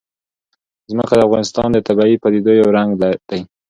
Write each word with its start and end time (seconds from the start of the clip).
ځمکه 0.89 1.13
د 1.15 1.19
افغانستان 1.27 1.67
د 1.71 1.77
طبیعي 1.87 2.15
پدیدو 2.23 2.51
یو 2.61 2.69
رنګ 2.77 2.89
دی. 3.29 3.41